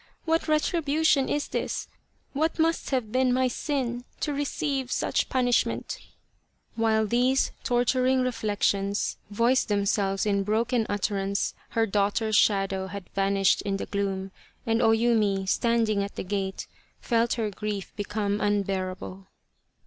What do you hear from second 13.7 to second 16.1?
the gloom, and O Yumi, standing